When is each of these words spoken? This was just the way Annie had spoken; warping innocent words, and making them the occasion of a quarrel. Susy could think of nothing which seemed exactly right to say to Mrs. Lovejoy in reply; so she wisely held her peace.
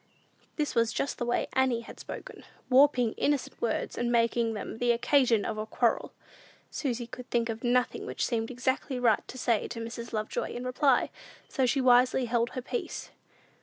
This 0.55 0.73
was 0.73 0.91
just 0.91 1.19
the 1.19 1.27
way 1.27 1.45
Annie 1.53 1.81
had 1.81 1.99
spoken; 1.99 2.43
warping 2.71 3.11
innocent 3.17 3.61
words, 3.61 3.95
and 3.99 4.11
making 4.11 4.55
them 4.55 4.79
the 4.79 4.91
occasion 4.93 5.45
of 5.45 5.59
a 5.59 5.67
quarrel. 5.67 6.11
Susy 6.71 7.05
could 7.05 7.29
think 7.29 7.49
of 7.49 7.63
nothing 7.63 8.07
which 8.07 8.25
seemed 8.25 8.49
exactly 8.49 8.97
right 8.97 9.21
to 9.27 9.37
say 9.37 9.67
to 9.67 9.79
Mrs. 9.79 10.11
Lovejoy 10.11 10.53
in 10.55 10.63
reply; 10.65 11.11
so 11.47 11.67
she 11.67 11.81
wisely 11.81 12.25
held 12.25 12.49
her 12.57 12.63
peace. 12.63 13.11